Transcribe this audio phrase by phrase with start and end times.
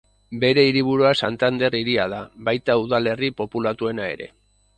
[0.43, 4.31] Bere hiriburua Santander hiria da, baita udalerri populatuena ere.